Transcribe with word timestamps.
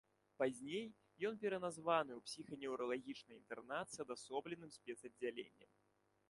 Пазней 0.43 0.85
ён 1.29 1.35
пераназваны 1.43 2.13
ў 2.15 2.21
псіханеўралагічны 2.29 3.31
інтэрнат 3.39 3.87
з 3.97 4.03
адасобленым 4.07 4.73
спецаддзяленнем. 4.79 5.71